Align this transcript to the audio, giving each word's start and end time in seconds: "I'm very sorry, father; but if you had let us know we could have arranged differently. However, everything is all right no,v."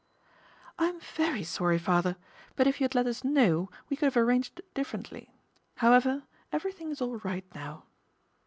"I'm 0.79 0.99
very 0.99 1.43
sorry, 1.43 1.77
father; 1.77 2.15
but 2.55 2.65
if 2.65 2.79
you 2.81 2.85
had 2.85 2.95
let 2.95 3.05
us 3.05 3.23
know 3.23 3.69
we 3.87 3.95
could 3.95 4.07
have 4.07 4.17
arranged 4.17 4.59
differently. 4.73 5.29
However, 5.75 6.23
everything 6.51 6.89
is 6.89 7.03
all 7.03 7.17
right 7.19 7.45
no,v." 7.53 7.83